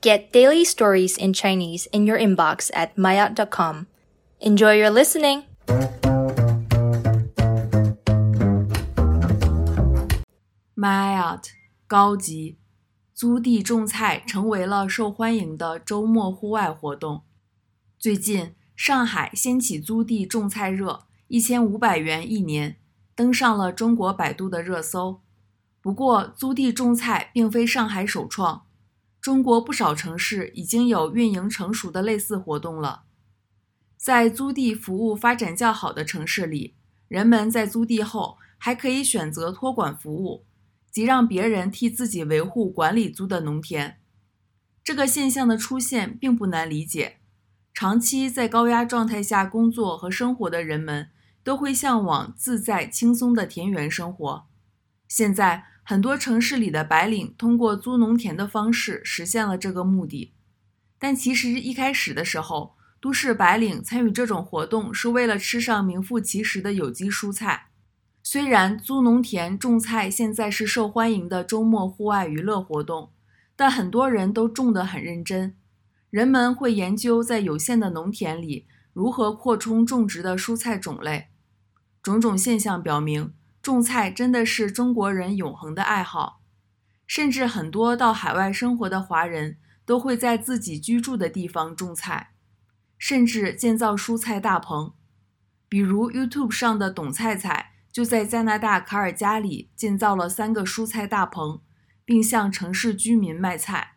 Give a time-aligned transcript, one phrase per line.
[0.00, 3.87] Get daily stories in Chinese in your inbox at maya.com.
[4.39, 5.43] Enjoy your listening!
[10.75, 11.43] Mayat
[11.87, 12.57] 高级，
[13.13, 17.21] 租地种菜成为了受欢迎的周末户外活动。
[17.99, 22.77] 最近，上海掀起租地种菜热，一千五百元一年，
[23.13, 25.21] 登上了中国百度的热搜。
[25.79, 28.63] 不过，租地种菜并非上海首创，
[29.21, 33.03] 中国不少城市已经有运营成熟的类似活动了。
[33.95, 36.75] 在租地服务发展较好的城市里，
[37.07, 40.45] 人们在租地后还可以选择托管服务。
[40.91, 43.95] 即让别人替自己维护管理租的农田，
[44.83, 47.19] 这个现象的出现并不难理解。
[47.73, 51.09] 长期在高压状态下工作和生活的人们，
[51.45, 54.45] 都会向往自在轻松的田园生活。
[55.07, 60.33] 现在，很多城市里的白领通过租农田的方式实现了这个目的。
[60.97, 67.69] 但其实一开始的时候，都市白领参与这种活动是为了吃上名副其实的有机蔬菜。
[68.23, 73.11] 虽然租农田种菜现在是受欢迎的周末户外娱乐活动，
[73.55, 75.55] 但很多人都种得很认真。
[76.11, 81.29] 人们会研究在有限的农田里如何扩充种植的蔬菜种类。
[82.03, 86.41] 种种现象表明，种菜真的是中国人永恒的爱好。
[87.07, 92.31] 甚至很多到海外生活的华人都会在自己居住的地方种菜，
[92.97, 94.93] 甚至建造蔬菜大棚，
[95.67, 97.69] 比如 YouTube 上的董菜菜。
[97.91, 101.61] 就在加拿大卡尔加里建造了三个蔬菜大棚，
[102.05, 103.95] 并向城市居民卖菜。